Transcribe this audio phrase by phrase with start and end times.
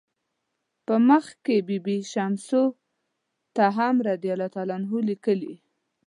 [0.85, 2.63] په مخ کې بي بي شمسو
[3.55, 5.51] ته هم "رضی الله عنه" لیکي.